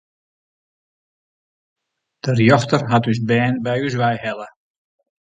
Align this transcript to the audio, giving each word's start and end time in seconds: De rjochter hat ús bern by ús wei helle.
De 2.23 2.31
rjochter 2.33 2.81
hat 2.93 3.07
ús 3.11 3.19
bern 3.29 3.55
by 3.65 3.73
ús 3.87 3.95
wei 4.01 4.17
helle. 4.23 4.47